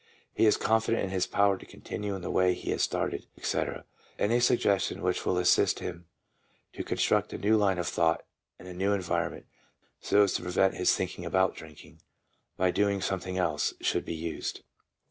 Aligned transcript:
He 0.33 0.47
is 0.47 0.57
confident 0.57 1.03
in 1.03 1.11
his 1.11 1.27
power 1.27 1.59
to 1.59 1.65
continue 1.67 2.15
in 2.15 2.23
the 2.23 2.31
way 2.31 2.55
he 2.55 2.71
has 2.71 2.81
started, 2.81 3.27
etc. 3.37 3.85
Any 4.17 4.39
sug 4.39 4.57
gestion 4.57 5.01
which 5.01 5.27
will 5.27 5.37
assist 5.37 5.77
him 5.77 6.07
to 6.73 6.83
construct 6.83 7.33
a 7.33 7.37
new 7.37 7.55
line 7.55 7.77
of 7.77 7.87
thought 7.87 8.25
and 8.57 8.67
a 8.67 8.73
new 8.73 8.93
environment, 8.93 9.45
so 9.99 10.23
as 10.23 10.33
to 10.33 10.41
prevent 10.41 10.73
his 10.73 10.95
thinking 10.95 11.23
about 11.23 11.55
drinking, 11.55 12.01
by 12.57 12.71
doing 12.71 12.99
something 12.99 13.37
else, 13.37 13.75
should 13.79 14.03
be 14.03 14.15
used. 14.15 14.61